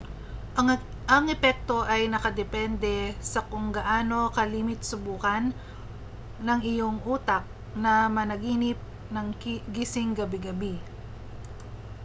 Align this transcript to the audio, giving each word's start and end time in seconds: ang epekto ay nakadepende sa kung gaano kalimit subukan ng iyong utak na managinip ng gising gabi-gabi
ang 1.17 1.25
epekto 1.35 1.77
ay 1.93 2.01
nakadepende 2.13 2.95
sa 3.31 3.39
kung 3.49 3.67
gaano 3.77 4.19
kalimit 4.37 4.81
subukan 4.91 5.43
ng 6.45 6.59
iyong 6.71 6.97
utak 7.15 7.43
na 7.83 7.93
managinip 8.17 8.79
ng 9.13 9.27
gising 9.73 10.11
gabi-gabi 10.19 10.73